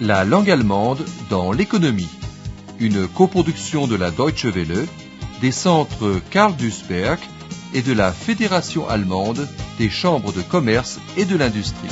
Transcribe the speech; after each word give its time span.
La 0.00 0.24
langue 0.24 0.50
allemande 0.50 1.04
dans 1.30 1.52
l'économie. 1.52 2.08
Une 2.80 3.06
coproduction 3.06 3.86
de 3.86 3.94
la 3.94 4.10
Deutsche 4.10 4.46
Welle, 4.46 4.88
des 5.40 5.52
centres 5.52 6.20
Karl 6.30 6.56
Duisberg 6.56 7.20
et 7.74 7.82
de 7.82 7.92
la 7.92 8.10
Fédération 8.10 8.88
allemande 8.88 9.48
des 9.78 9.88
chambres 9.88 10.32
de 10.32 10.42
commerce 10.42 10.98
et 11.16 11.24
de 11.24 11.36
l'industrie. 11.36 11.88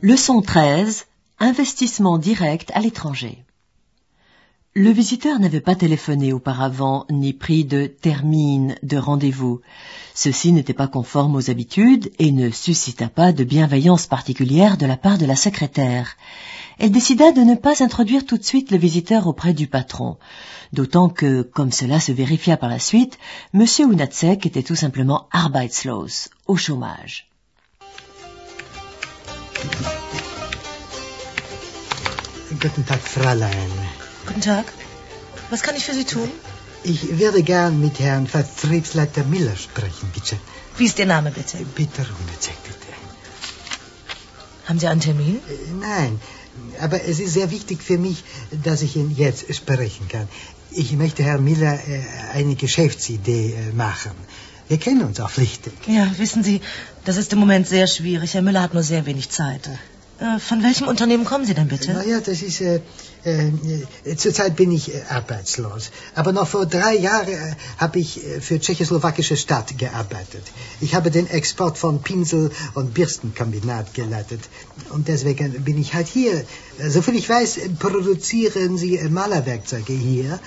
Leçon 0.00 0.40
13. 0.40 1.04
Investissement 1.38 2.16
direct 2.16 2.70
à 2.74 2.80
l'étranger. 2.80 3.44
Le 4.74 4.90
visiteur 4.90 5.40
n'avait 5.40 5.60
pas 5.60 5.74
téléphoné 5.74 6.32
auparavant 6.32 7.04
ni 7.10 7.32
pris 7.32 7.64
de 7.64 7.86
termine 7.86 8.76
de 8.84 8.98
rendez-vous. 8.98 9.60
Ceci 10.14 10.52
n'était 10.52 10.74
pas 10.74 10.86
conforme 10.86 11.34
aux 11.34 11.50
habitudes 11.50 12.12
et 12.20 12.30
ne 12.30 12.50
suscita 12.50 13.08
pas 13.08 13.32
de 13.32 13.42
bienveillance 13.42 14.06
particulière 14.06 14.76
de 14.76 14.86
la 14.86 14.96
part 14.96 15.18
de 15.18 15.26
la 15.26 15.34
secrétaire. 15.34 16.16
Elle 16.78 16.92
décida 16.92 17.32
de 17.32 17.40
ne 17.40 17.56
pas 17.56 17.82
introduire 17.82 18.24
tout 18.24 18.38
de 18.38 18.44
suite 18.44 18.70
le 18.70 18.78
visiteur 18.78 19.26
auprès 19.26 19.54
du 19.54 19.66
patron, 19.66 20.18
d'autant 20.72 21.08
que, 21.08 21.42
comme 21.42 21.72
cela 21.72 21.98
se 21.98 22.12
vérifia 22.12 22.56
par 22.56 22.68
la 22.70 22.78
suite, 22.78 23.18
M. 23.54 23.64
Unatsek 23.80 24.46
était 24.46 24.62
tout 24.62 24.76
simplement 24.76 25.26
arbeitslos, 25.32 26.28
au 26.46 26.56
chômage. 26.56 27.28
Guten 34.30 34.42
Tag. 34.42 34.66
Was 35.50 35.62
kann 35.62 35.74
ich 35.74 35.84
für 35.84 35.92
Sie 35.92 36.04
tun? 36.04 36.28
Ich 36.84 37.18
würde 37.18 37.42
gern 37.42 37.80
mit 37.80 37.98
Herrn 37.98 38.28
Vertriebsleiter 38.28 39.24
Miller 39.24 39.56
sprechen, 39.56 40.08
bitte. 40.14 40.36
Wie 40.76 40.86
ist 40.86 41.00
Ihr 41.00 41.06
Name, 41.06 41.32
bitte? 41.32 41.58
Peter 41.74 42.04
Runezek, 42.04 42.54
bitte. 42.62 42.92
Haben 44.66 44.78
Sie 44.78 44.86
einen 44.86 45.00
Termin? 45.00 45.40
Äh, 45.48 45.72
Nein, 45.80 46.20
aber 46.80 47.02
es 47.02 47.18
ist 47.18 47.34
sehr 47.34 47.50
wichtig 47.50 47.82
für 47.82 47.98
mich, 47.98 48.22
dass 48.62 48.82
ich 48.82 48.94
ihn 48.94 49.10
jetzt 49.16 49.52
sprechen 49.52 50.06
kann. 50.06 50.28
Ich 50.70 50.92
möchte 50.92 51.24
Herrn 51.24 51.42
Miller 51.42 51.74
äh, 51.88 52.00
eine 52.32 52.54
Geschäftsidee 52.54 53.54
äh, 53.54 53.72
machen. 53.72 54.12
Wir 54.68 54.78
kennen 54.78 55.02
uns 55.02 55.18
auch 55.18 55.30
flüchtig. 55.30 55.72
Ja, 55.88 56.08
wissen 56.18 56.44
Sie, 56.44 56.60
das 57.04 57.16
ist 57.16 57.32
im 57.32 57.40
Moment 57.40 57.66
sehr 57.66 57.88
schwierig. 57.88 58.34
Herr 58.34 58.42
Müller 58.42 58.62
hat 58.62 58.74
nur 58.74 58.84
sehr 58.84 59.06
wenig 59.06 59.28
Zeit. 59.30 59.68
Äh, 60.20 60.38
Von 60.38 60.62
welchem 60.62 60.86
Unternehmen 60.88 61.24
kommen 61.24 61.46
Sie 61.46 61.54
denn 61.54 61.68
bitte? 61.68 61.92
Naja, 61.92 62.20
das 62.20 62.42
ist... 62.42 62.60
Äh, 62.60 62.80
äh, 63.22 64.16
zurzeit 64.16 64.56
bin 64.56 64.72
ich 64.72 64.94
äh, 64.94 65.02
arbeitslos. 65.10 65.90
Aber 66.14 66.32
noch 66.32 66.48
vor 66.48 66.64
drei 66.64 66.96
Jahren 66.96 67.28
äh, 67.28 67.54
habe 67.76 67.98
ich 67.98 68.24
äh, 68.24 68.40
für 68.40 68.58
tschechoslowakische 68.58 69.36
Stadt 69.36 69.76
gearbeitet. 69.76 70.42
Ich 70.80 70.94
habe 70.94 71.10
den 71.10 71.26
Export 71.26 71.76
von 71.76 72.02
Pinsel- 72.02 72.50
und 72.74 72.94
Bürstenkombinat 72.94 73.92
geleitet. 73.92 74.40
Und 74.90 75.08
deswegen 75.08 75.52
bin 75.64 75.78
ich 75.78 75.92
halt 75.92 76.08
hier. 76.08 76.44
Soviel 76.88 77.16
ich 77.16 77.28
weiß, 77.28 77.60
produzieren 77.78 78.78
Sie 78.78 78.98
Malerwerkzeuge 79.08 79.92
hier. 79.92 80.38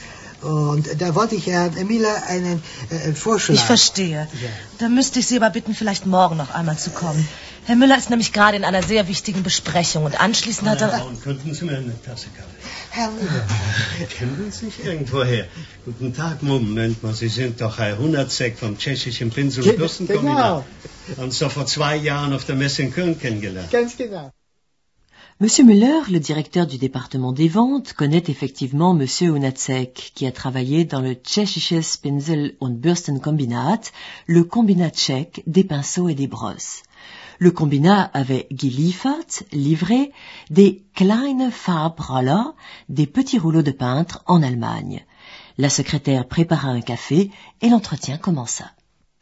Und 0.44 0.88
da 1.00 1.16
wollte 1.16 1.36
ich 1.36 1.48
Herrn 1.48 1.74
Miller 1.88 2.24
einen 2.28 2.62
äh, 2.90 3.14
Vorschlag... 3.14 3.56
Ich 3.56 3.62
verstehe. 3.62 4.28
Ja. 4.42 4.50
Da 4.80 4.90
müsste 4.90 5.20
ich 5.20 5.28
Sie 5.28 5.38
aber 5.38 5.50
bitten, 5.50 5.74
vielleicht 5.74 6.06
morgen 6.06 6.38
noch 6.38 6.54
einmal 6.54 6.78
zu 6.78 6.90
kommen. 6.92 7.28
Herr 7.66 7.78
Müller 7.78 7.98
ist 7.98 8.10
nämlich 8.10 8.34
gerade 8.34 8.58
in 8.58 8.66
einer 8.66 8.84
sehr 8.84 9.08
wichtigen 9.08 9.42
Besprechung 9.42 10.04
und 10.04 10.20
anschließend 10.20 10.70
hat 10.70 10.82
er... 10.82 10.90
Frauen, 10.90 11.22
könnten 11.22 11.54
Sie 11.54 11.64
mir 11.64 11.78
eine 11.78 11.94
Tasse 12.04 12.28
Kaffee? 12.36 12.50
Herr 12.90 13.10
Miller. 13.10 13.46
Kennen 14.18 14.52
Sie 14.52 14.66
sich 14.66 14.84
irgendwoher? 14.84 15.46
Guten 15.86 16.14
Tag, 16.14 16.44
Moment 16.44 17.02
mal, 17.04 17.14
Sie 17.14 17.30
sind 17.30 17.62
doch 17.62 17.78
Herr 17.78 17.98
Hundertzek 17.98 18.60
vom 18.60 18.78
tschechischen 18.78 19.32
Pinsel- 19.32 19.64
Ge- 19.64 19.72
und 19.74 19.78
Bürstenkombinat. 19.80 20.66
genau. 21.16 21.24
Uns 21.24 21.40
doch 21.40 21.52
vor 21.52 21.66
zwei 21.66 21.96
Jahren 21.96 22.34
auf 22.34 22.44
der 22.44 22.56
Messe 22.56 22.82
in 22.82 22.92
Köln 22.94 23.18
kennengelernt. 23.18 23.72
Ganz 23.72 23.96
genau. 23.96 24.32
Monsieur 25.40 25.64
Müller, 25.64 26.12
le 26.12 26.20
directeur 26.20 26.68
du 26.68 26.78
département 26.78 27.32
des 27.32 27.48
ventes, 27.48 27.94
connaît 27.94 28.24
effectivement 28.28 28.94
Monsieur 28.94 29.36
Unatsek, 29.36 30.12
qui 30.14 30.28
a 30.28 30.32
travaillé 30.32 30.86
dans 30.86 31.02
le 31.02 31.16
Tschechisches 31.16 31.98
Pinsel- 32.04 32.56
und 32.60 32.80
Bürstenkombinat, 32.80 33.82
le 34.28 34.44
combinat 34.44 34.92
tchèque 34.92 35.42
des 35.48 35.64
pinceaux 35.64 36.08
et 36.08 36.14
des 36.14 36.28
brosses. 36.28 36.84
Le 37.40 37.50
combinat 37.50 38.12
avait 38.14 38.48
geliefert, 38.52 39.44
livré, 39.52 40.12
des 40.52 40.84
kleine 40.94 41.50
Farbroller, 41.52 42.54
des 42.90 43.08
petits 43.08 43.40
rouleaux 43.40 43.64
de 43.64 43.72
peintre 43.72 44.24
en 44.28 44.44
Allemagne. 44.44 45.04
La 45.58 45.70
secrétaire 45.70 46.28
prépara 46.28 46.68
un 46.68 46.82
café 46.82 47.32
et 47.62 47.70
l'entretien 47.70 48.20
commença. 48.20 48.66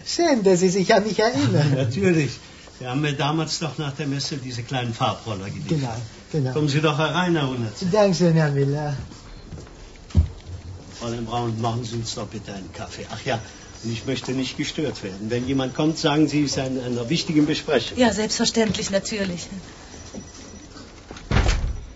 Schön, 0.06 0.42
dass 0.44 0.60
Sie 0.60 0.70
sich 0.70 0.94
an 0.94 1.04
mich 1.04 1.20
erinnern. 1.20 1.74
Natürlich. 1.76 2.32
Sie 2.81 2.88
haben 2.88 3.02
mir 3.02 3.14
damals 3.14 3.59
doch 3.59 3.78
nach 3.78 3.94
der 3.94 4.08
Messe 4.08 4.38
diese 4.38 4.64
kleinen 4.64 4.92
Farbroller 4.92 5.46
geliefert. 5.52 5.69
Genau, 5.69 5.94
genau. 6.31 6.52
Kommen 6.52 6.68
Sie 6.68 6.81
doch 6.81 6.97
herein, 6.97 7.36
Herr 7.36 7.47
Hundertzek. 7.47 7.92
Dankeschön, 7.92 8.34
Herr 8.34 8.50
Miller. 8.50 8.97
Fräulein 11.00 11.25
Braun, 11.25 11.62
machen 11.62 11.84
Sie 11.84 11.97
uns 11.97 12.16
doch 12.16 12.25
bitte 12.25 12.52
einen 12.56 12.74
Kaffee. 12.74 13.06
Ach 13.12 13.24
ja, 13.24 13.40
und 13.84 13.94
ich 13.94 14.08
möchte 14.08 14.31
nicht 14.31 14.58
gestört 14.58 15.03
werden. 15.03 15.30
Wenn 15.30 15.47
jemand 15.47 15.75
kommt, 15.75 16.00
sagen 16.00 16.28
Sie, 16.28 16.44
es 16.44 16.58
ist 16.58 16.66
in 16.66 16.81
einer 16.81 17.08
wichtigen 17.08 17.46
Besprechung. 17.46 18.00
Ja, 18.00 18.12
selbstverständlich, 18.14 18.90
natürlich. 18.90 19.48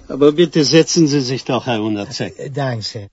Aber 0.08 0.34
bitte 0.34 0.64
setzen 0.64 1.08
Sie 1.08 1.22
sich 1.22 1.46
doch, 1.46 1.66
Herr 1.66 1.80
Hundertzek. 1.80 2.38
Äh, 2.38 2.52
Dankeschön. 2.52 3.08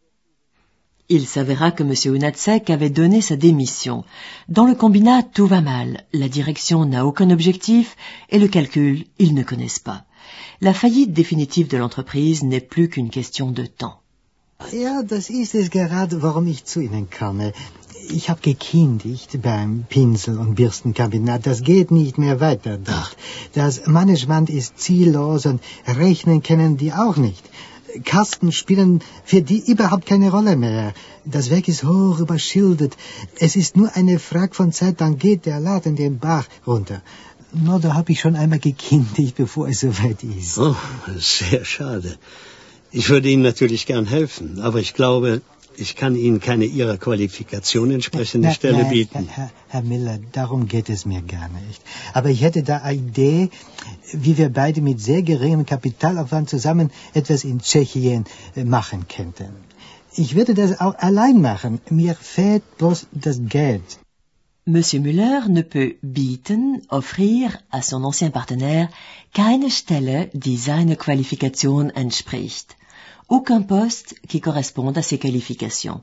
Il 1.08 1.26
s'avéra 1.26 1.72
que 1.72 1.82
M. 1.82 2.14
Unatsek 2.14 2.70
avait 2.70 2.90
donné 2.90 3.20
sa 3.20 3.36
démission. 3.36 4.04
Dans 4.48 4.66
le 4.66 4.74
combinat, 4.74 5.22
tout 5.22 5.46
va 5.46 5.60
mal. 5.60 6.04
La 6.12 6.28
direction 6.28 6.84
n'a 6.86 7.04
aucun 7.04 7.30
objectif 7.30 7.96
et 8.30 8.38
le 8.38 8.48
calcul, 8.48 9.04
ils 9.18 9.34
ne 9.34 9.42
connaissent 9.42 9.78
pas. 9.78 10.04
La 10.60 10.72
faillite 10.72 11.12
définitive 11.12 11.68
de 11.68 11.76
l'entreprise 11.76 12.44
n'est 12.44 12.60
plus 12.60 12.88
qu'une 12.88 13.10
question 13.10 13.50
de 13.50 13.66
temps. 13.66 13.98
Ja, 14.72 15.02
das 15.02 15.28
ist 15.28 15.54
es 15.54 15.70
gerade, 15.70 16.22
warum 16.22 16.46
ich 16.46 16.64
zu 16.64 16.80
Ihnen 16.80 17.08
komme. 17.10 17.52
Ich 18.10 18.30
habe 18.30 18.40
gekündigt 18.40 19.42
beim 19.42 19.84
Pinsel- 19.88 20.38
und 20.38 20.54
Bürstenkabinett. 20.54 21.46
Das 21.46 21.62
geht 21.62 21.90
nicht 21.90 22.16
mehr 22.18 22.40
weiter 22.40 22.76
dort. 22.78 23.16
Das 23.54 23.86
Management 23.86 24.50
ist 24.50 24.78
ziellos 24.78 25.46
und 25.46 25.60
rechnen 25.86 26.42
können 26.42 26.76
die 26.76 26.92
auch 26.92 27.16
nicht. 27.16 27.44
Kasten 28.04 28.52
spielen 28.52 29.00
für 29.24 29.42
die 29.42 29.62
überhaupt 29.70 30.06
keine 30.06 30.30
Rolle 30.30 30.56
mehr. 30.56 30.94
Das 31.24 31.50
Werk 31.50 31.68
ist 31.68 31.84
hoch 31.84 32.18
überschildert. 32.20 32.96
Es 33.38 33.56
ist 33.56 33.76
nur 33.76 33.94
eine 33.94 34.18
Frage 34.18 34.54
von 34.54 34.72
Zeit, 34.72 35.00
dann 35.00 35.18
geht 35.18 35.46
der 35.46 35.60
Laden 35.60 35.96
den 35.96 36.18
Bach 36.18 36.46
runter. 36.66 37.02
Nur 37.52 37.80
da 37.80 37.94
habe 37.94 38.12
ich 38.12 38.20
schon 38.20 38.36
einmal 38.36 38.58
gekündigt, 38.58 39.36
bevor 39.42 39.68
es 39.68 39.80
soweit 39.80 40.22
ist. 40.22 40.58
Oh, 40.58 40.76
sehr 41.18 41.64
schade. 41.64 42.16
Ich 42.90 43.08
würde 43.08 43.28
Ihnen 43.28 43.42
natürlich 43.42 43.86
gern 43.86 44.06
helfen, 44.06 44.60
aber 44.60 44.78
ich 44.78 44.94
glaube, 44.94 45.40
ich 45.76 45.96
kann 45.96 46.16
Ihnen 46.16 46.40
keine 46.40 46.64
Ihrer 46.64 46.96
Qualifikation 46.96 47.90
entsprechende 47.90 48.48
Nein, 48.48 48.54
Stelle 48.54 48.82
nein, 48.82 48.90
bieten. 48.90 49.28
Herr, 49.28 49.50
Herr 49.68 49.82
Miller, 49.82 50.18
darum 50.32 50.68
geht 50.68 50.88
es 50.88 51.06
mir 51.06 51.22
gar 51.22 51.48
nicht. 51.48 51.82
Aber 52.12 52.30
ich 52.30 52.42
hätte 52.42 52.62
da 52.62 52.78
eine 52.78 52.98
Idee, 52.98 53.50
wie 54.12 54.36
wir 54.38 54.48
beide 54.48 54.80
mit 54.80 55.00
sehr 55.00 55.22
geringem 55.22 55.66
Kapitalaufwand 55.66 56.50
zusammen 56.50 56.90
etwas 57.14 57.44
in 57.44 57.60
Tschechien 57.60 58.24
äh, 58.56 58.64
machen 58.64 59.06
könnten. 59.08 59.50
Ich 60.14 60.34
würde 60.34 60.54
das 60.54 60.80
auch 60.80 60.96
allein 60.98 61.40
machen. 61.40 61.80
Mir 61.88 62.14
fehlt 62.14 62.62
bloß 62.78 63.06
das 63.12 63.40
Geld. 63.48 63.98
Monsieur 64.64 65.02
Müller 65.02 65.48
ne 65.48 65.64
peut 65.64 65.96
bieten, 66.02 66.82
offrir 66.88 67.50
à 67.70 67.82
son 67.82 68.04
ancien 68.04 68.30
partenaire 68.30 68.90
keine 69.34 69.70
Stelle, 69.70 70.30
die 70.34 70.56
seiner 70.56 70.94
Qualifikation 70.94 71.90
entspricht. 71.90 72.76
Aucun 73.32 73.62
poste 73.62 74.14
qui 74.28 74.42
corresponde 74.42 74.98
à 74.98 75.00
ses 75.00 75.16
qualifications. 75.16 76.02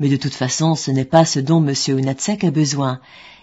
Mais 0.00 0.08
de 0.08 0.16
toute 0.16 0.34
façon, 0.34 0.74
ce 0.74 0.90
n'est 0.90 1.04
pas 1.04 1.24
ce 1.24 1.38
dont 1.38 1.60
Monsieur 1.60 1.96
Unatsek 1.96 2.42
a 2.42 2.50
besoin. 2.50 2.98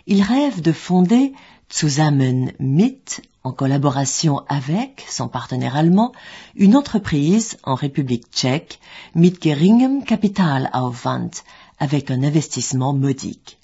Il 0.07 0.21
rêve 0.21 0.61
de 0.61 0.73
fonder 0.73 1.31
zusammen 1.71 2.51
mit, 2.59 3.21
en 3.45 3.53
collaboration 3.53 4.41
avec 4.49 5.05
son 5.09 5.29
partenaire 5.29 5.77
allemand, 5.77 6.11
une 6.55 6.75
entreprise 6.75 7.55
en 7.63 7.75
République 7.75 8.25
tchèque 8.29 8.81
mit 9.15 9.35
geringem 9.41 10.03
Kapitalaufwand, 10.03 11.31
avec 11.79 12.11
un 12.11 12.23
investissement 12.23 12.91
modique. 12.91 13.57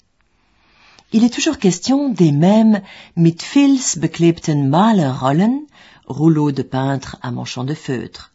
Il 1.12 1.22
est 1.22 1.34
toujours 1.34 1.58
question 1.58 2.08
des 2.08 2.32
mêmes 2.32 2.80
mit 3.14 3.36
Filz 3.38 3.98
beklebten 3.98 4.70
Malerrollen, 4.70 5.66
rouleaux 6.06 6.50
de 6.50 6.62
peintre 6.62 7.18
à 7.20 7.30
manchon 7.30 7.64
de 7.64 7.74
feutre. 7.74 8.30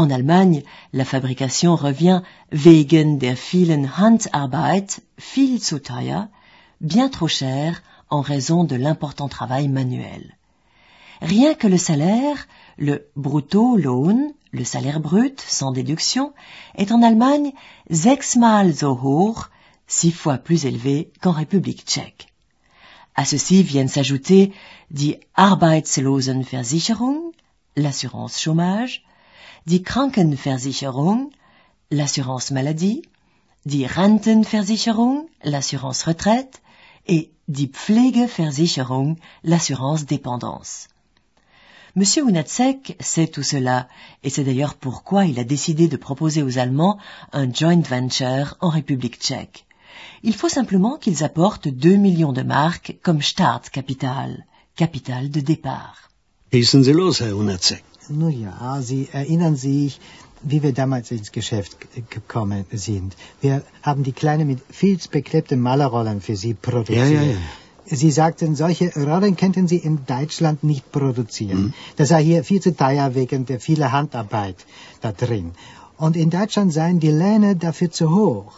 En 0.00 0.08
Allemagne, 0.08 0.62
la 0.94 1.04
fabrication 1.04 1.76
revient 1.76 2.22
wegen 2.50 3.18
der 3.18 3.36
vielen 3.36 3.98
Handarbeit 3.98 5.02
viel 5.18 5.60
zu 5.60 5.78
teuer, 5.78 6.28
bien 6.80 7.10
trop 7.10 7.28
cher 7.28 7.82
en 8.08 8.22
raison 8.22 8.64
de 8.64 8.76
l'important 8.76 9.28
travail 9.28 9.68
manuel. 9.68 10.38
Rien 11.20 11.52
que 11.54 11.66
le 11.66 11.76
salaire, 11.76 12.48
le 12.78 13.10
Bruttolohn, 13.14 14.32
le 14.52 14.64
salaire 14.64 15.00
brut 15.00 15.38
sans 15.38 15.70
déduction, 15.70 16.32
est 16.76 16.92
en 16.92 17.02
Allemagne 17.02 17.52
sechsmal 17.90 18.74
so 18.74 18.98
hoch, 19.02 19.50
six 19.86 20.12
fois 20.12 20.38
plus 20.38 20.64
élevé 20.64 21.12
qu'en 21.20 21.32
République 21.32 21.84
tchèque. 21.84 22.28
À 23.16 23.26
ceci 23.26 23.62
viennent 23.62 23.88
s'ajouter 23.88 24.54
die 24.90 25.18
Arbeitslosenversicherung, 25.34 27.32
l'assurance 27.76 28.40
chômage, 28.40 29.04
die 29.66 29.82
Krankenversicherung, 29.82 31.30
l'assurance 31.90 32.50
maladie, 32.50 33.02
die 33.64 33.86
Rentenversicherung, 33.86 35.28
l'assurance 35.42 36.04
retraite, 36.04 36.60
et 37.06 37.30
die 37.48 37.68
Pflegeversicherung, 37.68 39.16
l'assurance 39.42 40.06
dépendance. 40.06 40.88
Monsieur 41.96 42.22
Unacek 42.28 42.96
sait 43.00 43.26
tout 43.26 43.42
cela, 43.42 43.88
et 44.22 44.30
c'est 44.30 44.44
d'ailleurs 44.44 44.74
pourquoi 44.74 45.26
il 45.26 45.40
a 45.40 45.44
décidé 45.44 45.88
de 45.88 45.96
proposer 45.96 46.42
aux 46.42 46.58
Allemands 46.58 46.98
un 47.32 47.52
joint 47.52 47.82
venture 47.82 48.56
en 48.60 48.68
République 48.68 49.18
tchèque. 49.18 49.66
Il 50.22 50.34
faut 50.34 50.48
simplement 50.48 50.98
qu'ils 50.98 51.24
apportent 51.24 51.68
2 51.68 51.96
millions 51.96 52.32
de 52.32 52.42
marques 52.42 52.96
comme 53.02 53.22
Startkapital, 53.22 54.46
capital 54.76 55.30
de 55.30 55.40
départ. 55.40 56.10
Nun 58.10 58.40
ja, 58.40 58.80
Sie 58.82 59.08
erinnern 59.12 59.56
sich, 59.56 60.00
wie 60.42 60.62
wir 60.62 60.72
damals 60.72 61.10
ins 61.10 61.32
Geschäft 61.32 61.76
gekommen 62.10 62.64
sind. 62.72 63.16
Wir 63.40 63.62
haben 63.82 64.02
die 64.02 64.12
kleine 64.12 64.44
mit 64.44 64.60
Filz 64.70 65.08
beklebte 65.08 65.56
Malerrollen 65.56 66.20
für 66.20 66.36
Sie 66.36 66.54
produziert. 66.54 67.10
Ja, 67.10 67.22
ja, 67.22 67.22
ja. 67.22 67.36
Sie 67.86 68.10
sagten, 68.10 68.54
solche 68.54 68.92
Rollen 68.94 69.36
könnten 69.36 69.66
Sie 69.66 69.76
in 69.76 70.06
Deutschland 70.06 70.62
nicht 70.62 70.92
produzieren. 70.92 71.62
Mhm. 71.62 71.74
Das 71.96 72.08
sei 72.08 72.22
hier 72.22 72.44
viel 72.44 72.60
zu 72.60 72.76
teuer 72.76 73.14
wegen 73.14 73.46
der 73.46 73.58
vielen 73.58 73.90
Handarbeit 73.90 74.56
da 75.00 75.12
drin. 75.12 75.52
Und 75.96 76.16
in 76.16 76.30
Deutschland 76.30 76.72
seien 76.72 77.00
die 77.00 77.10
Löhne 77.10 77.56
dafür 77.56 77.90
zu 77.90 78.10
hoch. 78.14 78.52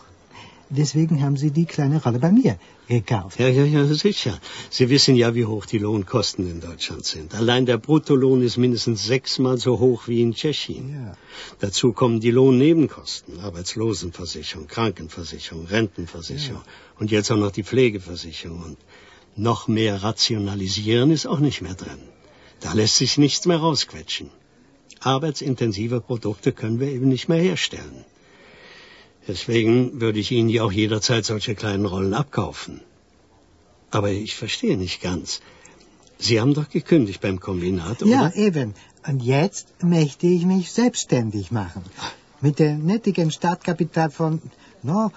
Deswegen 0.74 1.22
haben 1.22 1.36
Sie 1.36 1.50
die 1.50 1.66
kleine 1.66 2.02
Rolle 2.02 2.19
bei 2.19 2.32
mir 2.32 2.58
gekauft. 2.88 3.38
Ja, 3.38 3.48
ja, 3.48 3.64
ja, 3.64 3.84
sicher. 3.92 4.40
Sie 4.70 4.88
wissen 4.88 5.16
ja, 5.16 5.34
wie 5.34 5.44
hoch 5.44 5.66
die 5.66 5.76
Lohnkosten 5.76 6.50
in 6.50 6.60
Deutschland 6.62 7.04
sind. 7.04 7.34
Allein 7.34 7.66
der 7.66 7.76
Bruttolohn 7.76 8.40
ist 8.40 8.56
mindestens 8.56 9.04
sechsmal 9.04 9.58
so 9.58 9.78
hoch 9.80 10.08
wie 10.08 10.22
in 10.22 10.32
Tschechien. 10.32 10.86
Ja. 10.94 11.16
Dazu 11.60 11.92
kommen 11.92 12.20
die 12.20 12.30
Lohnnebenkosten, 12.30 13.40
Arbeitslosenversicherung, 13.40 14.66
Krankenversicherung, 14.66 15.66
Rentenversicherung 15.66 16.62
und 16.98 17.10
jetzt 17.10 17.30
auch 17.30 17.36
noch 17.36 17.52
die 17.52 17.64
Pflegeversicherung. 17.64 18.62
Und 18.62 18.78
noch 19.36 19.68
mehr 19.68 20.02
rationalisieren 20.02 21.10
ist 21.10 21.26
auch 21.26 21.40
nicht 21.40 21.60
mehr 21.60 21.75
drin. 21.75 22.00
Da 22.60 22.72
lässt 22.72 22.96
sich 22.96 23.18
nichts 23.18 23.44
mehr 23.44 23.58
rausquetschen. 23.58 24.30
Arbeitsintensive 25.00 26.00
Produkte 26.00 26.52
können 26.52 26.80
wir 26.80 26.88
eben 26.88 27.08
nicht 27.08 27.28
mehr 27.28 27.42
herstellen. 27.42 28.06
Deswegen 29.28 30.00
würde 30.00 30.19
ich 30.19 30.32
Ihnen 30.32 30.48
ja 30.48 30.64
auch 30.64 30.72
jederzeit 30.72 31.24
solche 31.24 31.54
kleinen 31.54 31.86
Rollen 31.86 32.14
abkaufen. 32.14 32.80
Aber 33.90 34.10
ich 34.10 34.34
verstehe 34.34 34.76
nicht 34.76 35.00
ganz. 35.00 35.40
Sie 36.19 36.40
haben 36.40 36.54
doch 36.54 36.69
gekündigt 36.69 37.20
beim 37.20 37.40
Kombinat, 37.40 38.02
oder? 38.02 38.10
Ja, 38.10 38.32
eben. 38.34 38.74
Und 39.06 39.22
jetzt 39.22 39.66
möchte 39.82 40.26
ich 40.26 40.44
mich 40.46 40.72
selbstständig 40.72 41.50
machen. 41.50 41.82
Mit 42.40 42.58
dem 42.58 42.86
nötigen 42.86 43.30
Startkapital 43.30 44.10
von, 44.10 44.40
no, 44.82 45.12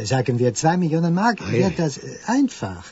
äh, 0.00 0.04
sagen 0.04 0.38
wir 0.38 0.54
zwei 0.54 0.76
Millionen 0.76 1.14
Mark, 1.14 1.40
ja. 1.40 1.52
wird 1.52 1.78
das 1.78 1.98
äh, 1.98 2.16
einfach. 2.26 2.84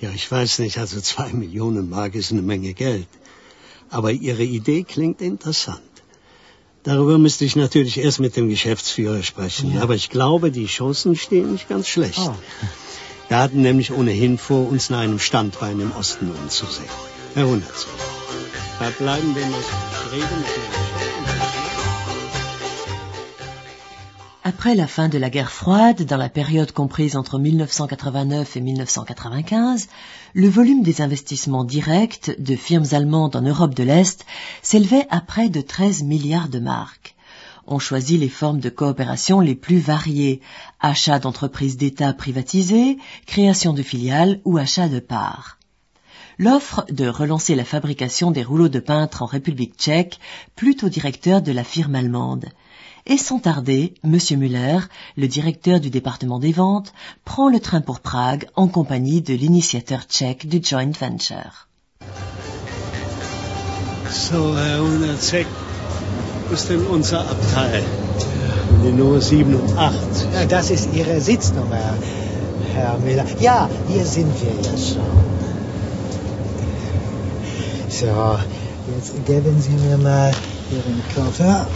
Ja, 0.00 0.10
ich 0.10 0.30
weiß 0.30 0.60
nicht, 0.60 0.78
also 0.78 1.00
zwei 1.00 1.32
Millionen 1.32 1.90
Mark 1.90 2.14
ist 2.14 2.32
eine 2.32 2.42
Menge 2.42 2.72
Geld. 2.72 3.08
Aber 3.90 4.12
Ihre 4.12 4.44
Idee 4.44 4.84
klingt 4.84 5.20
interessant. 5.20 5.89
Darüber 6.82 7.18
müsste 7.18 7.44
ich 7.44 7.56
natürlich 7.56 7.98
erst 7.98 8.20
mit 8.20 8.36
dem 8.36 8.48
Geschäftsführer 8.48 9.22
sprechen. 9.22 9.74
Ja. 9.74 9.82
Aber 9.82 9.94
ich 9.94 10.08
glaube, 10.08 10.50
die 10.50 10.66
Chancen 10.66 11.14
stehen 11.14 11.52
nicht 11.52 11.68
ganz 11.68 11.88
schlecht. 11.88 12.18
Oh. 12.18 12.34
Wir 13.28 13.38
hatten 13.38 13.62
nämlich 13.62 13.92
ohnehin 13.92 14.38
vor, 14.38 14.68
uns 14.68 14.90
nach 14.90 14.98
einem 14.98 15.20
Standbein 15.20 15.78
im 15.78 15.92
Osten 15.92 16.32
umzusehen. 16.32 16.88
Herr 17.34 17.46
Hundertz, 17.46 17.86
da 18.80 18.90
bleiben 18.98 19.36
wir 19.36 19.46
noch. 19.46 19.58
Ich 20.12 20.79
Après 24.52 24.74
la 24.74 24.88
fin 24.88 25.08
de 25.08 25.16
la 25.16 25.30
guerre 25.30 25.52
froide, 25.52 26.02
dans 26.02 26.16
la 26.16 26.28
période 26.28 26.72
comprise 26.72 27.14
entre 27.14 27.38
1989 27.38 28.56
et 28.56 28.60
1995, 28.60 29.86
le 30.34 30.48
volume 30.48 30.82
des 30.82 31.02
investissements 31.02 31.62
directs 31.62 32.32
de 32.36 32.56
firmes 32.56 32.86
allemandes 32.90 33.36
en 33.36 33.42
Europe 33.42 33.76
de 33.76 33.84
l'Est 33.84 34.26
s'élevait 34.60 35.06
à 35.08 35.20
près 35.20 35.50
de 35.50 35.60
13 35.60 36.02
milliards 36.02 36.48
de 36.48 36.58
marques. 36.58 37.14
On 37.68 37.78
choisit 37.78 38.18
les 38.18 38.28
formes 38.28 38.58
de 38.58 38.70
coopération 38.70 39.38
les 39.38 39.54
plus 39.54 39.78
variées, 39.78 40.40
achat 40.80 41.20
d'entreprises 41.20 41.76
d'État 41.76 42.12
privatisées, 42.12 42.98
création 43.26 43.72
de 43.72 43.84
filiales 43.84 44.40
ou 44.44 44.58
achat 44.58 44.88
de 44.88 44.98
parts. 44.98 45.58
L'offre 46.38 46.84
de 46.90 47.06
relancer 47.06 47.54
la 47.54 47.64
fabrication 47.64 48.32
des 48.32 48.42
rouleaux 48.42 48.68
de 48.68 48.80
peintre 48.80 49.22
en 49.22 49.26
République 49.26 49.76
tchèque 49.76 50.18
plut 50.56 50.82
au 50.82 50.88
directeur 50.88 51.40
de 51.40 51.52
la 51.52 51.62
firme 51.62 51.94
allemande. 51.94 52.46
Et 53.06 53.16
sans 53.16 53.38
tarder, 53.38 53.94
M. 54.04 54.18
Müller, 54.38 54.80
le 55.16 55.28
directeur 55.28 55.80
du 55.80 55.90
département 55.90 56.38
des 56.38 56.52
ventes, 56.52 56.92
prend 57.24 57.48
le 57.48 57.60
train 57.60 57.80
pour 57.80 58.00
Prague 58.00 58.46
en 58.56 58.68
compagnie 58.68 59.22
de 59.22 59.34
l'initiateur 59.34 60.00
tchèque 60.08 60.48
du 60.48 60.60
joint 60.62 60.92
venture. 60.92 61.68
So, 64.10 64.56
Herr 64.56 64.82
wo 66.50 66.54
ist 66.54 66.68
denn 66.68 66.84
unser 66.86 67.20
Abteil? 67.20 67.84
Die 68.84 68.92
Nummer 68.92 69.20
87. 69.20 70.32
Ja, 70.34 70.46
das 70.46 70.70
ist 70.70 70.88
Ihre 70.92 71.20
Sitznummer, 71.20 71.94
Herr 72.74 72.98
Müller. 72.98 73.24
Ja, 73.40 73.68
hier 73.86 74.04
sind 74.04 74.32
wir 74.42 74.50
ja 74.50 74.76
schon. 74.76 75.30
So, 77.88 78.38
jetzt 78.96 79.24
geben 79.26 79.60
Sie 79.60 79.76
mir 79.86 79.96
mal 79.98 80.32
Ihren 80.72 81.02
Koffer. 81.14 81.66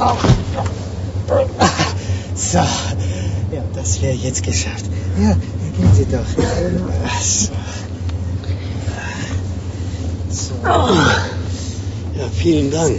Oh. 0.00 0.16
So, 2.34 2.58
ja, 2.58 3.62
das 3.74 4.00
wäre 4.00 4.14
jetzt 4.14 4.42
geschafft. 4.42 4.86
Ja, 5.20 5.36
gehen 5.76 5.94
Sie 5.94 6.06
doch. 6.06 6.24
So. 7.20 7.52
So, 10.30 10.54
Ja, 12.18 12.28
vielen 12.32 12.70
Dank. 12.70 12.96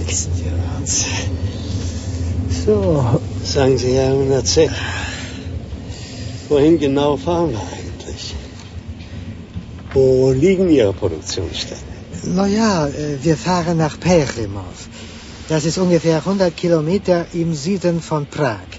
So, 2.65 3.05
sagen 3.43 3.77
Sie, 3.77 3.93
Herr 3.95 4.13
Hundertzek, 4.13 4.69
wohin 6.49 6.77
genau 6.77 7.17
fahren 7.17 7.51
wir 7.51 7.59
eigentlich? 7.59 8.35
Wo 9.93 10.31
liegen 10.31 10.69
Ihre 10.69 10.93
Produktionsstätten? 10.93 11.91
Na 12.23 12.45
ja, 12.45 12.87
äh, 12.87 13.17
wir 13.23 13.35
fahren 13.35 13.77
nach 13.77 13.99
Perimov. 13.99 14.87
Das 15.51 15.65
ist 15.65 15.77
ungefähr 15.77 16.19
100 16.19 16.55
Kilometer 16.55 17.25
im 17.33 17.53
Süden 17.53 18.01
von 18.01 18.25
Prag. 18.25 18.69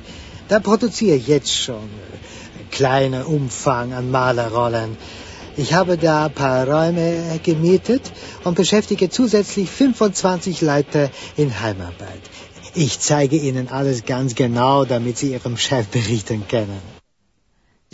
Da 0.48 0.58
produziere 0.58 1.16
ich 1.16 1.26
jetzt 1.26 1.54
schon 1.54 1.90
kleiner 2.70 3.28
Umfang 3.28 3.92
an 3.92 4.10
Malerrollen. 4.10 4.96
Ich 5.58 5.74
habe 5.74 5.98
da 5.98 6.24
ein 6.24 6.32
paar 6.32 6.66
Räume 6.66 7.38
gemietet 7.42 8.10
und 8.44 8.54
beschäftige 8.54 9.10
zusätzlich 9.10 9.68
25 9.68 10.62
Leute 10.62 11.10
in 11.36 11.60
Heimarbeit. 11.60 12.22
Ich 12.74 13.00
zeige 13.00 13.36
Ihnen 13.36 13.68
alles 13.68 14.06
ganz 14.06 14.34
genau, 14.34 14.86
damit 14.86 15.18
Sie 15.18 15.32
Ihrem 15.32 15.58
Chef 15.58 15.88
berichten 15.88 16.48
können. 16.48 17.01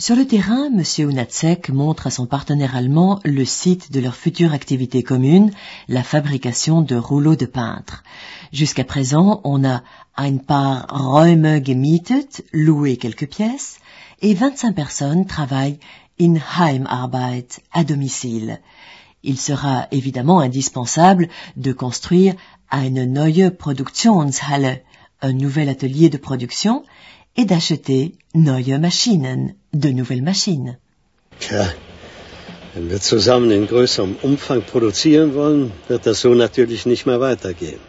Sur 0.01 0.15
le 0.15 0.25
terrain, 0.25 0.67
M. 0.67 1.09
Unacek 1.09 1.67
montre 1.67 2.07
à 2.07 2.09
son 2.09 2.25
partenaire 2.25 2.73
allemand 2.73 3.19
le 3.25 3.43
site 3.43 3.91
de 3.91 3.99
leur 3.99 4.15
future 4.15 4.53
activité 4.53 5.03
commune, 5.03 5.51
la 5.89 6.03
fabrication 6.03 6.81
de 6.81 6.95
rouleaux 6.95 7.35
de 7.35 7.45
peintre. 7.45 8.05
Jusqu'à 8.53 8.85
présent, 8.85 9.41
on 9.43 9.65
a 9.65 9.83
ein 10.15 10.37
paar 10.37 10.85
Räume 10.89 11.61
gemietet, 11.61 12.29
loué 12.53 12.95
quelques 12.95 13.27
pièces, 13.27 13.79
et 14.21 14.33
25 14.33 14.73
personnes 14.73 15.25
travaillent 15.25 15.79
in 16.17 16.35
Heimarbeit, 16.57 17.59
à 17.73 17.83
domicile. 17.83 18.61
Il 19.23 19.37
sera 19.37 19.89
évidemment 19.91 20.39
indispensable 20.39 21.27
de 21.57 21.73
construire 21.73 22.35
eine 22.71 23.03
neue 23.03 23.49
Produktionshalle, 23.49 24.81
un 25.21 25.33
nouvel 25.33 25.67
atelier 25.67 26.07
de 26.07 26.17
production, 26.17 26.85
et 27.35 27.45
d'acheter 27.45 28.13
neue 28.33 28.79
Maschinen, 28.79 29.55
de 29.73 29.89
nouvelles 29.89 30.23
machines. 30.23 30.77
Tja, 31.39 31.73
wenn 32.73 32.89
wir 32.89 32.99
zusammen 33.01 33.51
in 33.51 33.65
größerem 33.67 34.15
Umfang 34.21 34.61
produzieren 34.61 35.33
wollen, 35.33 35.71
wird 35.87 36.05
das 36.05 36.21
so 36.21 36.33
natürlich 36.33 36.85
nicht 36.85 37.05
mehr 37.05 37.19
weitergehen. 37.19 37.79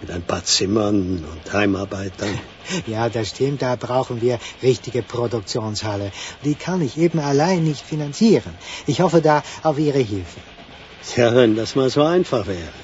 Mit 0.00 0.10
ein 0.10 0.22
paar 0.22 0.44
Zimmern 0.44 1.24
und 1.32 1.52
Heimarbeitern. 1.52 2.38
Ja, 2.86 3.10
das 3.10 3.28
stimmt, 3.28 3.60
da 3.60 3.76
brauchen 3.76 4.22
wir 4.22 4.38
richtige 4.62 5.02
Produktionshalle. 5.02 6.12
Die 6.46 6.54
kann 6.54 6.80
ich 6.80 6.96
eben 6.96 7.18
allein 7.18 7.62
nicht 7.62 7.82
finanzieren. 7.82 8.54
Ich 8.86 9.00
hoffe 9.00 9.20
da 9.20 9.42
auf 9.62 9.78
Ihre 9.78 9.98
Hilfe. 9.98 10.40
Tja, 11.06 11.34
wenn 11.34 11.56
das 11.56 11.74
mal 11.74 11.90
so 11.90 12.02
einfach 12.02 12.46
wäre. 12.46 12.83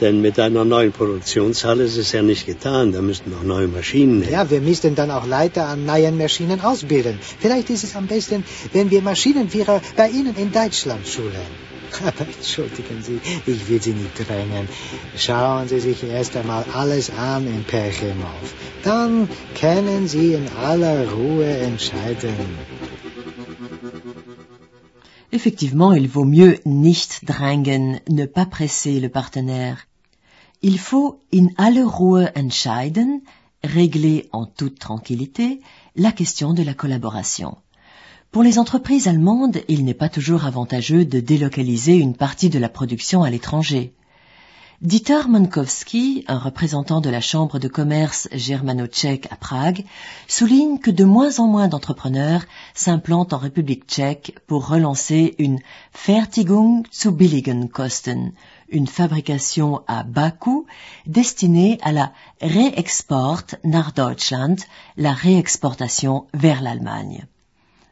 Denn 0.00 0.22
mit 0.22 0.38
einer 0.38 0.64
neuen 0.64 0.92
Produktionshalle 0.92 1.84
ist 1.84 1.98
es 1.98 2.12
ja 2.12 2.22
nicht 2.22 2.46
getan. 2.46 2.92
Da 2.92 3.02
müssten 3.02 3.30
noch 3.30 3.42
neue 3.42 3.68
Maschinen 3.68 4.22
her. 4.22 4.32
Ja, 4.32 4.50
wir 4.50 4.60
müssten 4.60 4.94
dann 4.94 5.10
auch 5.10 5.26
Leiter 5.26 5.66
an 5.66 5.84
neuen 5.84 6.16
Maschinen 6.16 6.60
ausbilden. 6.60 7.18
Vielleicht 7.38 7.68
ist 7.70 7.84
es 7.84 7.96
am 7.96 8.06
besten, 8.06 8.44
wenn 8.72 8.90
wir 8.90 9.02
Maschinenführer 9.02 9.82
bei 9.96 10.08
Ihnen 10.08 10.34
in 10.36 10.52
Deutschland 10.52 11.06
schulen. 11.06 11.50
Aber 12.06 12.24
entschuldigen 12.36 13.02
Sie, 13.02 13.20
ich 13.46 13.68
will 13.68 13.82
Sie 13.82 13.92
nicht 13.92 14.16
drängen. 14.26 14.68
Schauen 15.16 15.68
Sie 15.68 15.80
sich 15.80 16.02
erst 16.04 16.36
einmal 16.36 16.64
alles 16.72 17.10
an 17.10 17.46
in 17.46 17.64
Perchemov. 17.64 18.54
Dann 18.84 19.28
können 19.60 20.08
Sie 20.08 20.34
in 20.34 20.48
aller 20.62 21.10
Ruhe 21.10 21.46
entscheiden. 21.46 22.58
Effectivement, 25.32 25.92
il 25.92 26.08
vaut 26.08 26.24
mieux 26.24 26.58
nicht 26.64 27.28
drängen, 27.28 28.00
ne 28.08 28.26
pas 28.26 28.46
presser 28.46 28.98
le 28.98 29.08
partenaire. 29.08 29.78
Il 30.62 30.78
faut 30.78 31.20
in 31.32 31.46
aller 31.56 31.82
Ruhe 31.82 32.28
entscheiden, 32.36 33.22
régler 33.64 34.28
en 34.32 34.44
toute 34.44 34.78
tranquillité 34.78 35.60
la 35.96 36.12
question 36.12 36.52
de 36.52 36.62
la 36.62 36.74
collaboration. 36.74 37.56
Pour 38.30 38.42
les 38.42 38.58
entreprises 38.58 39.08
allemandes, 39.08 39.62
il 39.68 39.86
n'est 39.86 39.94
pas 39.94 40.10
toujours 40.10 40.44
avantageux 40.44 41.06
de 41.06 41.18
délocaliser 41.18 41.96
une 41.96 42.14
partie 42.14 42.50
de 42.50 42.58
la 42.58 42.68
production 42.68 43.22
à 43.22 43.30
l'étranger. 43.30 43.94
Dieter 44.82 45.28
Mankowski, 45.28 46.24
un 46.26 46.38
représentant 46.38 47.00
de 47.00 47.10
la 47.10 47.20
Chambre 47.20 47.58
de 47.58 47.68
commerce 47.68 48.28
germano-tchèque 48.32 49.28
à 49.30 49.36
Prague, 49.36 49.84
souligne 50.26 50.78
que 50.78 50.90
de 50.90 51.04
moins 51.04 51.38
en 51.38 51.48
moins 51.48 51.68
d'entrepreneurs 51.68 52.44
s'implantent 52.74 53.32
en 53.32 53.38
République 53.38 53.86
tchèque 53.86 54.36
pour 54.46 54.68
relancer 54.68 55.34
une 55.38 55.58
Fertigung 55.92 56.84
zu 56.92 57.10
billigen 57.12 57.68
Kosten, 57.68 58.32
une 58.70 58.86
fabrication 58.86 59.82
à 59.86 60.02
bas 60.02 60.30
coût 60.30 60.66
destinée 61.06 61.78
à 61.82 61.92
la 61.92 62.12
Reexport 62.40 63.44
nach 63.64 63.92
Deutschland, 63.94 64.56
la 64.96 65.12
réexportation 65.12 66.26
vers 66.34 66.62
l'Allemagne. 66.62 67.26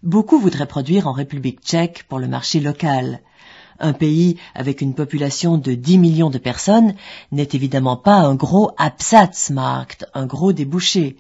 Beaucoup 0.03 0.39
voudraient 0.39 0.67
produire 0.67 1.09
en 1.09 1.13
République 1.13 1.61
tchèque 1.61 2.05
pour 2.09 2.19
le 2.19 2.29
marché 2.29 2.61
local. 2.61 3.21
Un 3.81 3.93
pays 3.93 4.39
avec 4.55 4.81
une 4.81 4.95
population 4.95 5.59
de 5.59 5.75
10 5.75 5.99
millions 5.99 6.31
de 6.31 6.39
personnes 6.39 6.95
n'est 7.33 7.49
évidemment 7.53 7.97
pas 7.97 8.19
un 8.19 8.35
gros 8.35 8.73
Absatzmarkt, 8.77 10.07
un 10.15 10.27
gros 10.27 10.53
débouché. 10.53 11.17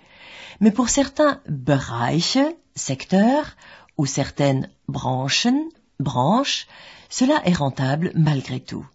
Mais 0.60 0.70
pour 0.70 0.88
certains 0.88 1.40
Bereiche, 1.48 2.38
secteurs, 2.74 3.56
ou 3.96 4.06
certaines 4.06 4.70
Branchen, 4.88 5.68
branches, 5.98 6.66
cela 7.08 7.42
est 7.44 7.52
rentable 7.52 8.12
malgré 8.14 8.60
tout. 8.60 8.86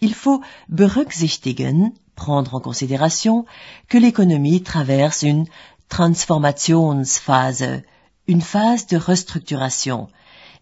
Il 0.00 0.14
faut 0.14 0.40
berücksichtigen, 0.68 1.92
prendre 2.14 2.54
en 2.54 2.60
considération, 2.60 3.46
que 3.88 3.98
l'économie 3.98 4.62
traverse 4.62 5.22
une 5.22 5.46
Transformationsphase, 5.88 7.82
une 8.26 8.42
phase 8.42 8.86
de 8.86 8.96
restructuration, 8.96 10.08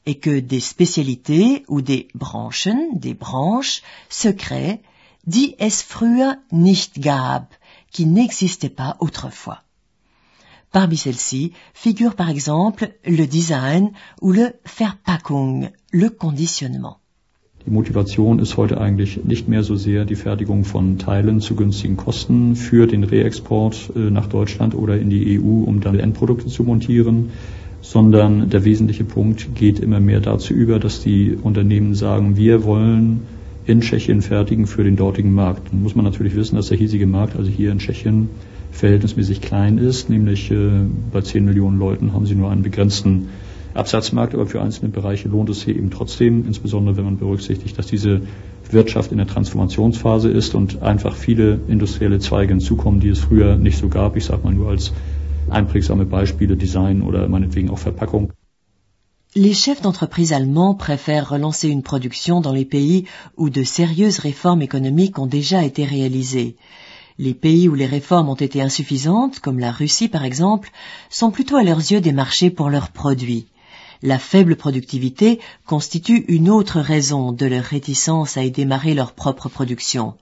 et 0.07 0.19
que 0.19 0.39
des 0.39 0.61
spécialités 0.61 1.65
ou 1.69 1.83
des 1.83 2.09
Branchen, 2.15 2.79
des 2.95 3.15
branches, 3.15 3.83
se 4.09 4.29
créent, 4.29 4.81
die 5.27 5.57
es 5.59 5.83
früher 5.83 6.37
nicht 6.53 7.01
gab, 7.01 7.53
qui 7.91 8.07
n'existaient 8.07 8.69
pas 8.69 8.97
autrefois. 9.01 9.63
Parmi 10.71 10.97
celles-ci 10.97 11.53
figure 11.75 12.15
par 12.15 12.31
exemple 12.31 12.95
le 13.05 13.27
Design 13.27 13.93
ou 14.21 14.33
le 14.33 14.55
Verpackung, 14.65 15.71
le 15.91 16.11
conditionnement. 16.11 16.99
Die 17.67 17.73
Motivation 17.73 18.39
ist 18.39 18.57
heute 18.57 18.81
eigentlich 18.81 19.25
nicht 19.25 19.49
mehr 19.49 19.65
so 19.65 19.75
sehr 19.75 20.05
die 20.05 20.15
Fertigung 20.15 20.65
von 20.65 20.99
Teilen 20.99 21.41
zu 21.41 21.57
günstigen 21.57 21.97
Kosten 21.97 22.55
für 22.55 22.87
den 22.87 23.03
Reexport 23.03 23.91
äh, 23.97 24.09
nach 24.09 24.29
Deutschland 24.29 24.77
oder 24.77 24.97
in 24.97 25.11
die 25.11 25.41
EU, 25.41 25.65
um 25.65 25.81
dann 25.81 25.99
Endprodukte 25.99 26.47
zu 26.47 26.63
montieren, 26.63 27.31
sondern 27.81 28.51
der 28.51 28.65
wesentliche 28.65 29.03
Punkt 29.03 29.57
geht 29.57 29.81
immer 29.81 29.99
mehr 29.99 30.21
dazu 30.21 30.55
über, 30.55 30.79
dass 30.79 31.01
die 31.01 31.37
Unternehmen 31.43 31.97
sagen, 31.97 32.37
wir 32.37 32.63
wollen 32.63 33.23
in 33.65 33.81
Tschechien 33.81 34.23
fertigen 34.23 34.69
für 34.69 34.85
den 34.85 34.95
dortigen 34.95 35.35
Markt. 35.35 35.73
Dann 35.73 35.83
muss 35.83 35.97
man 35.97 36.05
natürlich 36.05 36.37
wissen, 36.37 36.55
dass 36.55 36.69
der 36.69 36.79
hiesige 36.79 37.09
Markt, 37.09 37.35
also 37.35 37.51
hier 37.51 37.73
in 37.73 37.79
Tschechien, 37.79 38.29
verhältnismäßig 38.71 39.41
klein 39.41 39.79
ist, 39.79 40.09
nämlich 40.09 40.53
äh, 40.53 40.69
bei 41.13 41.21
10 41.21 41.45
Millionen 41.45 41.81
Leuten 41.81 42.13
haben 42.13 42.27
sie 42.27 42.37
nur 42.37 42.49
einen 42.49 42.63
begrenzten 42.63 43.27
Absatzmarkt, 43.77 44.35
aber 44.35 44.47
für 44.47 44.61
einzelne 44.61 44.91
Bereiche 44.91 45.29
lohnt 45.29 45.51
es 45.51 45.61
sich 45.61 45.77
eben 45.77 45.91
trotzdem, 45.91 46.47
insbesondere 46.47 46.97
wenn 46.97 47.05
man 47.05 47.19
berücksichtigt, 47.19 47.79
dass 47.79 47.87
diese 47.87 48.23
Wirtschaft 48.71 49.13
in 49.13 49.19
der 49.19 49.27
Transformationsphase 49.27 50.31
ist 50.31 50.55
und 50.55 50.83
einfach 50.83 51.15
viele 51.15 51.61
industrielle 51.69 52.19
Zweige 52.19 52.53
hinzukommen, 52.53 53.01
die 53.01 53.09
es 53.09 53.21
früher 53.21 53.57
nicht 53.57 53.79
so 53.79 53.89
gab. 53.89 54.17
Ich 54.17 54.25
sage 54.25 54.43
mal 54.45 54.55
nur 54.55 54.71
als 54.71 54.93
einprägsame 55.51 56.07
Beispiele, 56.07 56.57
Design 56.57 57.03
oder 57.03 57.29
meinetwegen 57.29 57.71
auch 57.71 57.79
Verpackung. 57.79 58.33
Les 59.35 59.55
chefs 59.55 59.83
d'entreprise 59.83 60.33
allemands 60.33 60.75
préfèrent 60.75 61.29
relancer 61.29 61.69
une 61.69 61.83
production 61.83 62.41
dans 62.41 62.53
les 62.53 62.65
pays 62.65 63.05
où 63.37 63.51
de 63.51 63.65
sérieuses 63.65 64.19
réformes 64.19 64.63
économiques 64.63 65.19
ont 65.19 65.27
déjà 65.27 65.63
été 65.63 65.85
réalisées. 65.85 66.57
Les 67.19 67.35
pays 67.35 67.69
où 67.69 67.75
les 67.75 67.87
réformes 67.87 68.31
ont 68.31 68.35
été 68.35 68.63
insuffisantes, 68.63 69.41
comme 69.41 69.59
la 69.59 69.73
Russie 69.73 70.09
par 70.09 70.25
exemple, 70.25 70.71
sont 71.11 71.31
plutôt 71.31 71.57
à 71.57 71.63
leurs 71.63 71.79
yeux 71.79 72.01
des 72.01 72.13
marchés 72.13 72.51
pour 72.51 72.71
leurs 72.71 72.91
produits. 72.91 73.47
La 74.03 74.19
faible 74.19 74.57
productivité 74.57 75.41
constitue 75.65 76.25
une 76.29 76.51
autre 76.51 76.81
raison 76.81 77.33
de 77.33 77.47
leur 77.47 77.65
réticence 77.65 78.37
à 78.37 78.45
y 78.45 78.51
démarrer 78.51 78.95
leur 78.95 79.13
propre 79.13 79.49
production. 79.49 80.15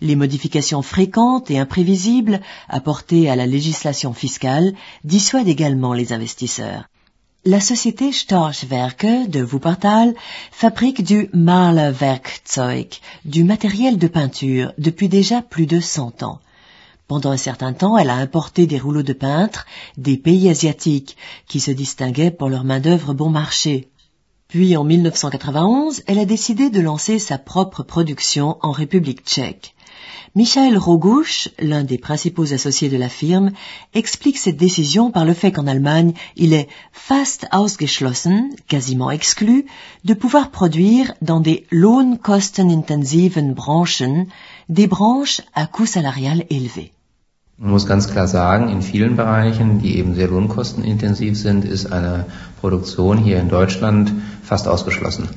Les 0.00 0.16
modifications 0.16 0.82
fréquentes 0.82 1.50
et 1.50 1.58
imprévisibles 1.58 2.40
apportées 2.68 3.28
à 3.28 3.36
la 3.36 3.46
législation 3.46 4.12
fiscale 4.12 4.74
dissuadent 5.04 5.48
également 5.48 5.92
les 5.92 6.12
investisseurs. 6.12 6.84
La 7.44 7.60
société 7.60 8.12
Storchwerke 8.12 9.28
de 9.28 9.42
Wuppertal 9.42 10.14
fabrique 10.52 11.02
du 11.02 11.30
Malerwerkzeug, 11.32 12.88
du 13.24 13.44
matériel 13.44 13.96
de 13.96 14.08
peinture, 14.08 14.72
depuis 14.76 15.08
déjà 15.08 15.40
plus 15.40 15.66
de 15.66 15.80
100 15.80 16.22
ans. 16.22 16.40
Pendant 17.08 17.30
un 17.30 17.38
certain 17.38 17.72
temps, 17.72 17.96
elle 17.96 18.10
a 18.10 18.16
importé 18.16 18.66
des 18.66 18.78
rouleaux 18.78 19.02
de 19.02 19.14
peintre 19.14 19.64
des 19.96 20.18
pays 20.18 20.50
asiatiques 20.50 21.16
qui 21.46 21.58
se 21.58 21.70
distinguaient 21.70 22.30
pour 22.30 22.50
leur 22.50 22.64
main-d'œuvre 22.64 23.14
bon 23.14 23.30
marché. 23.30 23.88
Puis 24.46 24.76
en 24.76 24.84
1991, 24.84 26.02
elle 26.06 26.18
a 26.18 26.26
décidé 26.26 26.68
de 26.68 26.80
lancer 26.80 27.18
sa 27.18 27.38
propre 27.38 27.82
production 27.82 28.58
en 28.60 28.72
République 28.72 29.24
tchèque. 29.24 29.74
Michael 30.34 30.76
Rogouche, 30.76 31.48
l'un 31.58 31.82
des 31.82 31.96
principaux 31.96 32.52
associés 32.52 32.90
de 32.90 32.98
la 32.98 33.08
firme, 33.08 33.52
explique 33.94 34.36
cette 34.36 34.58
décision 34.58 35.10
par 35.10 35.24
le 35.24 35.32
fait 35.32 35.50
qu'en 35.50 35.66
Allemagne, 35.66 36.12
il 36.36 36.52
est 36.52 36.68
fast 36.92 37.46
ausgeschlossen, 37.54 38.50
quasiment 38.68 39.10
exclu, 39.10 39.64
de 40.04 40.12
pouvoir 40.12 40.50
produire 40.50 41.14
dans 41.22 41.40
des 41.40 41.66
lohnkostenintensiven 41.70 43.54
Branchen, 43.54 44.26
des 44.68 44.86
branches 44.86 45.40
à 45.54 45.66
coût 45.66 45.86
salarial 45.86 46.44
élevé. 46.50 46.92
Man 47.60 47.72
muss 47.72 47.86
ganz 47.86 48.06
klar 48.06 48.28
sagen, 48.28 48.68
in 48.68 48.82
vielen 48.82 49.16
Bereichen, 49.16 49.80
die 49.80 49.98
eben 49.98 50.14
sehr 50.14 50.28
lohnkostenintensiv 50.28 51.36
sind, 51.36 51.64
ist 51.64 51.86
eine 51.86 52.26
Produktion 52.60 53.18
hier 53.18 53.40
in 53.40 53.48
Deutschland 53.48 54.12
fast 54.44 54.68
ausgeschlossen. 54.68 55.28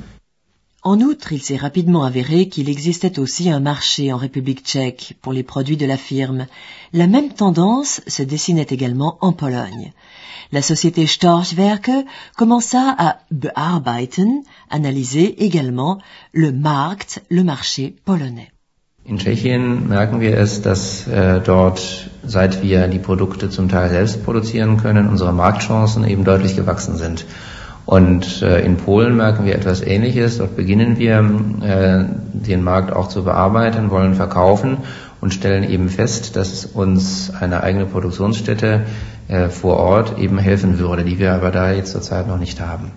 En 0.84 1.00
outre, 1.02 1.32
il 1.32 1.42
s'est 1.42 1.56
rapidement 1.56 2.04
avéré 2.04 2.48
qu'il 2.48 2.68
existait 2.68 3.18
aussi 3.18 3.50
un 3.50 3.58
marché 3.58 4.12
en 4.12 4.18
République 4.18 4.64
tchèque 4.64 5.16
pour 5.20 5.32
les 5.32 5.42
produits 5.42 5.76
de 5.76 5.86
la 5.86 5.96
firme. 5.96 6.46
La 6.92 7.08
même 7.08 7.32
tendance 7.32 8.00
se 8.06 8.22
dessinait 8.22 8.70
également 8.70 9.18
en 9.20 9.32
Pologne. 9.32 9.92
La 10.52 10.62
société 10.62 11.06
Storchwerke 11.06 12.06
commença 12.36 12.94
à 12.98 13.18
bearbeiten, 13.32 14.42
analyser 14.70 15.44
également 15.44 15.98
le 16.32 16.52
Markt, 16.52 17.22
le 17.30 17.42
marché 17.42 17.96
polonais. 18.04 18.52
In 19.04 19.18
Tschechien 19.18 19.88
merken 19.88 20.20
wir 20.20 20.38
es, 20.38 20.62
dass 20.62 21.08
äh, 21.08 21.40
dort, 21.40 22.08
seit 22.24 22.62
wir 22.62 22.86
die 22.86 23.00
Produkte 23.00 23.50
zum 23.50 23.68
Teil 23.68 23.90
selbst 23.90 24.24
produzieren 24.24 24.76
können, 24.76 25.08
unsere 25.08 25.32
Marktchancen 25.32 26.06
eben 26.06 26.24
deutlich 26.24 26.54
gewachsen 26.54 26.96
sind. 26.96 27.26
Und 27.84 28.42
äh, 28.42 28.60
in 28.60 28.76
Polen 28.76 29.16
merken 29.16 29.44
wir 29.44 29.56
etwas 29.56 29.82
Ähnliches. 29.82 30.38
Dort 30.38 30.54
beginnen 30.54 30.98
wir, 30.98 31.18
äh, 31.62 32.04
den 32.32 32.62
Markt 32.62 32.92
auch 32.92 33.08
zu 33.08 33.24
bearbeiten, 33.24 33.90
wollen 33.90 34.14
verkaufen 34.14 34.78
und 35.20 35.34
stellen 35.34 35.68
eben 35.68 35.88
fest, 35.88 36.36
dass 36.36 36.64
uns 36.64 37.32
eine 37.34 37.64
eigene 37.64 37.86
Produktionsstätte 37.86 38.82
äh, 39.26 39.48
vor 39.48 39.78
Ort 39.78 40.18
eben 40.18 40.38
helfen 40.38 40.78
würde, 40.78 41.02
die 41.02 41.18
wir 41.18 41.32
aber 41.32 41.50
da 41.50 41.72
jetzt 41.72 41.90
zurzeit 41.90 42.28
noch 42.28 42.38
nicht 42.38 42.60
haben. 42.60 42.92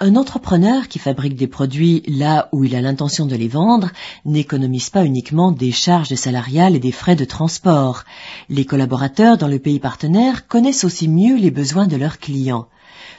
Un 0.00 0.16
entrepreneur 0.16 0.88
qui 0.88 0.98
fabrique 0.98 1.36
des 1.36 1.46
produits 1.46 2.02
là 2.08 2.48
où 2.50 2.64
il 2.64 2.74
a 2.74 2.80
l'intention 2.80 3.26
de 3.26 3.36
les 3.36 3.46
vendre 3.46 3.90
n'économise 4.24 4.90
pas 4.90 5.04
uniquement 5.04 5.52
des 5.52 5.70
charges 5.70 6.16
salariales 6.16 6.74
et 6.74 6.80
des 6.80 6.90
frais 6.90 7.14
de 7.14 7.24
transport. 7.24 8.02
Les 8.48 8.64
collaborateurs 8.64 9.38
dans 9.38 9.46
le 9.46 9.60
pays 9.60 9.78
partenaire 9.78 10.48
connaissent 10.48 10.82
aussi 10.82 11.06
mieux 11.06 11.36
les 11.36 11.52
besoins 11.52 11.86
de 11.86 11.94
leurs 11.94 12.18
clients. 12.18 12.66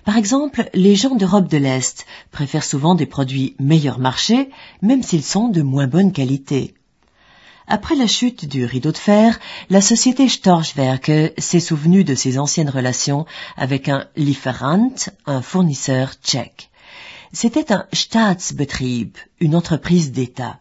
Par 0.04 0.18
exemple, 0.18 0.70
les 0.74 0.98
gens 0.98 1.16
d'Europe 1.16 1.48
de 1.48 1.58
l'Est 1.58 2.06
préfèrent 2.32 2.66
souvent 2.66 2.94
des 2.94 3.06
produits 3.06 3.56
meilleur 3.58 3.98
marché, 3.98 4.50
même 4.82 5.02
s'ils 5.02 5.24
sont 5.24 5.48
de 5.48 5.62
moins 5.62 5.88
bonne 5.88 6.12
qualité. 6.12 6.74
Après 7.68 7.96
la 7.96 8.06
chute 8.06 8.46
du 8.46 8.64
rideau 8.64 8.92
de 8.92 8.98
fer, 8.98 9.40
la 9.72 9.82
société 9.82 10.30
Storchwerke 10.30 11.34
s'est 11.40 11.60
souvenue 11.60 12.04
de 12.04 12.14
ses 12.14 12.38
anciennes 12.38 12.70
relations 12.70 13.26
avec 13.58 13.90
un 13.90 14.08
Lieferant, 14.16 14.94
un 15.26 15.42
fournisseur 15.42 16.14
tchèque. 16.24 16.70
C'était 17.34 17.74
un 17.74 17.88
Staatsbetrieb, 17.92 19.18
une 19.40 19.56
entreprise 19.56 20.12
d'État. 20.12 20.60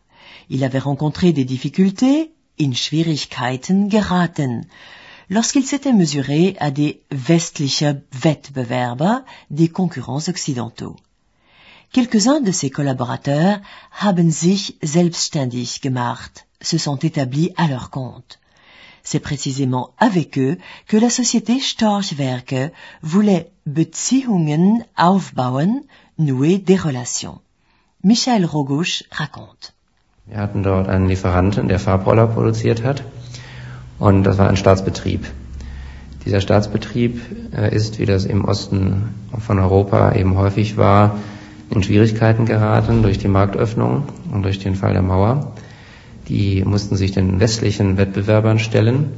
Il 0.49 0.64
avait 0.64 0.78
rencontré 0.78 1.32
des 1.32 1.44
difficultés, 1.44 2.32
in 2.58 2.73
Schwierigkeiten 2.73 3.90
geraten, 3.90 4.64
lorsqu'il 5.28 5.66
s'était 5.66 5.92
mesuré 5.92 6.56
à 6.58 6.70
des 6.70 7.02
westliche 7.28 7.84
Wettbewerber, 8.12 9.18
des 9.50 9.68
concurrents 9.68 10.26
occidentaux. 10.28 10.96
Quelques-uns 11.94 12.40
de 12.40 12.50
ses 12.50 12.70
collaborateurs 12.70 13.60
haben 13.92 14.32
sich 14.32 14.76
selbstständig 14.82 15.80
gemacht, 15.80 16.44
se 16.60 16.76
sont 16.76 16.96
établis 16.96 17.52
à 17.56 17.68
leur 17.68 17.90
compte. 17.90 18.40
C'est 19.04 19.20
précisément 19.20 19.90
avec 19.98 20.36
eux 20.36 20.56
que 20.88 20.96
la 20.96 21.08
société 21.08 21.60
Storchwerke 21.60 22.72
voulait 23.02 23.52
Beziehungen 23.64 24.84
aufbauen, 24.96 25.84
nouer 26.18 26.58
des 26.58 26.74
relations. 26.74 27.38
Michel 28.02 28.44
Rogusch 28.44 29.04
raconte. 29.12 29.72
Wir 30.26 30.38
hatten 30.38 30.64
dort 30.64 30.88
einen 30.88 31.06
Lieferanten, 31.06 31.68
der 31.68 31.78
Farbroller 31.78 32.26
produziert 32.26 32.82
hat. 32.82 33.04
Und 34.00 34.24
das 34.24 34.36
war 34.38 34.48
ein 34.48 34.56
Staatsbetrieb. 34.56 35.30
Dieser 36.24 36.40
Staatsbetrieb 36.40 37.20
äh, 37.54 37.72
ist, 37.72 38.00
wie 38.00 38.06
das 38.06 38.24
im 38.24 38.44
Osten 38.44 39.14
von 39.38 39.60
Europa 39.60 40.12
eben 40.16 40.36
häufig 40.36 40.76
war, 40.76 41.20
in 41.75 41.83
Schwierigkeiten 41.83 42.47
geraten 42.47 43.02
durch 43.02 43.19
die 43.19 43.28
Marktöffnung 43.28 44.04
und 44.33 44.43
durch 44.43 44.59
den 44.59 44.75
Fall 44.75 44.93
der 44.93 45.02
Mauer. 45.02 45.52
Die 46.28 46.64
mussten 46.64 46.97
sich 46.97 47.12
den 47.12 47.40
westlichen 47.40 47.97
Wettbewerbern 47.97 48.59
stellen 48.59 49.11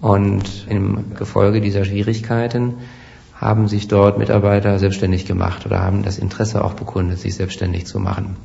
und 0.00 0.66
im 0.68 1.14
Gefolge 1.16 1.60
dieser 1.60 1.84
Schwierigkeiten 1.84 2.74
haben 3.34 3.68
sich 3.68 3.88
dort 3.88 4.18
Mitarbeiter 4.18 4.78
selbstständig 4.78 5.26
gemacht 5.26 5.66
oder 5.66 5.80
haben 5.80 6.02
das 6.02 6.18
Interesse 6.18 6.64
auch 6.64 6.74
bekundet, 6.74 7.18
sich 7.18 7.34
selbstständig 7.34 7.86
zu 7.86 7.98
machen. 8.00 8.36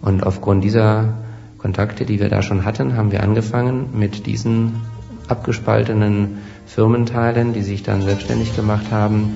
Und 0.00 0.24
aufgrund 0.24 0.64
dieser 0.64 1.14
Kontakte, 1.58 2.04
die 2.04 2.20
wir 2.20 2.28
da 2.28 2.42
schon 2.42 2.64
hatten, 2.64 2.96
haben 2.96 3.12
wir 3.12 3.22
angefangen, 3.22 3.90
mit 3.98 4.26
diesen 4.26 4.76
abgespaltenen 5.26 6.38
Firmenteilen, 6.66 7.52
die 7.52 7.62
sich 7.62 7.82
dann 7.82 8.02
selbstständig 8.02 8.54
gemacht 8.54 8.86
haben, 8.90 9.34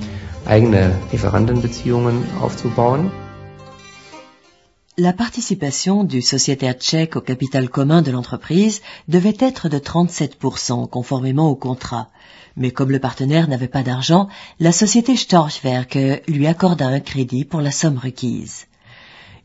La 4.97 5.13
participation 5.13 6.03
du 6.03 6.21
sociétaire 6.21 6.73
tchèque 6.73 7.15
au 7.15 7.21
capital 7.21 7.69
commun 7.69 8.01
de 8.01 8.11
l'entreprise 8.11 8.81
devait 9.07 9.37
être 9.39 9.69
de 9.69 9.77
37% 9.77 10.89
conformément 10.89 11.47
au 11.47 11.55
contrat. 11.55 12.09
Mais 12.57 12.71
comme 12.71 12.91
le 12.91 12.99
partenaire 12.99 13.47
n'avait 13.47 13.69
pas 13.69 13.83
d'argent, 13.83 14.27
la 14.59 14.73
société 14.73 15.15
Storchwerke 15.15 16.23
lui 16.27 16.45
accorda 16.45 16.87
un 16.87 16.99
crédit 16.99 17.45
pour 17.45 17.61
la 17.61 17.71
somme 17.71 17.97
requise. 17.97 18.65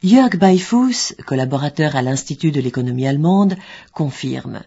Jörg 0.03 0.37
Beifuss, 0.37 1.15
collaborateur 1.27 1.95
à 1.95 2.03
l'Institut 2.03 2.51
de 2.51 2.61
l'économie 2.61 3.07
allemande, 3.07 3.57
confirme. 3.93 4.63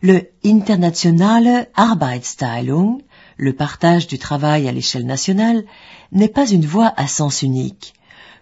Le 0.00 0.22
Internationale 0.42 1.68
Arbeitsteilung, 1.74 3.02
le 3.36 3.52
partage 3.52 4.06
du 4.06 4.18
travail 4.18 4.68
à 4.68 4.72
l'échelle 4.72 5.06
nationale, 5.06 5.64
n'est 6.12 6.28
pas 6.28 6.48
une 6.48 6.64
voie 6.64 6.92
à 6.96 7.06
sens 7.06 7.42
unique. 7.42 7.94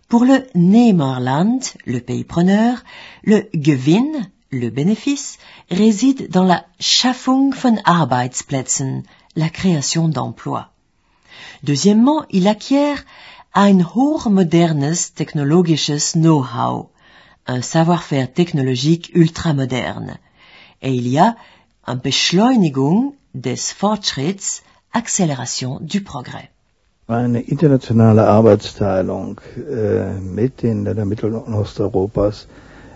Pour 0.09 0.25
le 0.25 0.47
Nehmerland, 0.55 1.61
le 1.87 2.01
pays 2.01 2.25
preneur, 2.25 2.85
le 3.23 3.49
Gewinn, 3.55 4.31
le 4.51 4.71
bénéfice, 4.71 5.39
réside 5.71 6.31
dans 6.31 6.45
la 6.45 6.67
Schaffung 6.79 7.53
von 7.53 7.77
Arbeitsplätzen, 7.85 9.03
la 9.35 9.49
création 9.49 10.09
d'emplois. 10.09 10.71
Deuxièmement, 11.65 12.25
il 12.31 12.47
acquiert 12.47 13.05
ein 13.55 13.85
hochmodernes 13.95 15.15
technologisches 15.15 16.13
Know-how, 16.13 16.91
un 17.47 17.63
savoir-faire 17.63 18.33
technologique 18.33 19.11
ultramoderne. 19.15 20.19
Et 20.83 20.93
il 20.93 21.09
y 21.09 21.19
a 21.19 21.37
une 21.87 21.95
Beschleunigung 21.95 23.15
des 23.35 23.57
Fortschritts, 23.57 24.63
accélération 24.95 25.81
du 25.81 26.01
progrès. 26.01 26.49
Eine 27.07 27.41
internationale 27.41 28.27
Arbeitsteilung 28.27 29.41
äh, 29.57 30.15
mit 30.21 30.63
den 30.63 30.85
Ländern 30.85 31.09
Mittel- 31.09 31.35
und 31.35 31.53
Osteuropas 31.53 32.47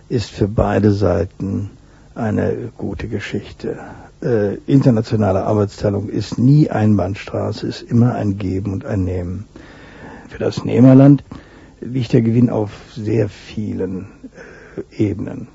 ist 0.09 0.31
für 0.31 0.49
beide 0.49 0.93
Seiten 0.93 1.71
eine 2.15 2.73
gute 2.79 3.09
Geschichte. 3.09 3.79
Äh, 4.23 4.55
internationale 4.67 5.45
Arbeitsteilung 5.45 6.09
ist 6.09 6.39
nie 6.39 6.71
Einbahnstraße, 6.71 7.67
ist 7.67 7.83
immer 7.83 8.15
ein 8.15 8.39
Geben 8.39 8.73
und 8.73 8.87
ein 8.87 9.05
Nehmen. 9.05 9.45
Für 10.29 10.39
das 10.39 10.65
Nehmerland 10.65 11.23
liegt 11.81 12.13
der 12.15 12.23
Gewinn 12.23 12.49
auf 12.49 12.71
sehr 12.95 13.29
vielen 13.29 14.09
äh, 14.97 15.05
Ebenen. 15.05 15.49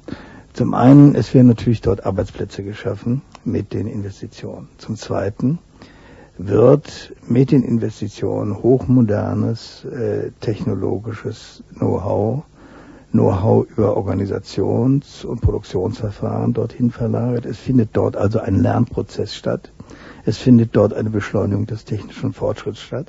Zum 0.54 0.76
einen, 0.76 1.16
es 1.16 1.34
werden 1.34 1.48
natürlich 1.48 1.82
dort 1.82 2.06
Arbeitsplätze 2.06 2.64
geschaffen 2.64 3.24
mit 3.44 3.74
den 3.74 3.88
Investitionen. 3.88 4.70
Zum 4.78 4.96
zweiten, 4.96 5.58
wird 6.38 7.14
mit 7.28 7.52
den 7.52 7.64
Investitionen 7.64 8.62
hochmodernes 8.62 9.86
äh, 9.86 10.32
technologisches 10.40 11.64
Know-how, 11.76 12.44
Know-how 13.12 13.68
über 13.70 13.96
Organisations- 13.96 15.24
und 15.24 15.42
Produktionsverfahren 15.42 16.54
dorthin 16.54 16.90
verlagert. 16.90 17.46
Es 17.46 17.60
findet 17.60 17.90
dort 17.94 18.18
also 18.18 18.40
ein 18.40 18.56
Lernprozess 18.56 19.36
statt. 19.36 19.72
Es 20.26 20.38
findet 20.40 20.76
dort 20.76 20.94
eine 20.94 21.12
Beschleunigung 21.12 21.68
des 21.68 21.86
technischen 21.86 22.34
Fortschritts 22.34 22.82
statt. 22.82 23.08